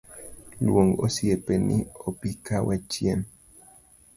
[0.65, 3.19] Luong osiepeni obika wachiem.